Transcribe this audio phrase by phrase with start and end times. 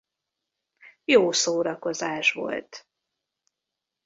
[1.03, 2.87] Jó szórakozás volt.